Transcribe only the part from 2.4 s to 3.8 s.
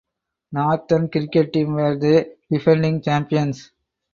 defending champions.